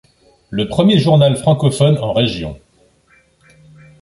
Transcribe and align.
Le 0.49 0.67
premier 0.67 0.97
journal 0.97 1.37
francophone 1.37 1.99
en 1.99 2.11
région. 2.11 2.59